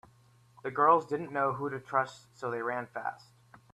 [0.63, 3.33] The girls didn’t know who to trust so they ran fast.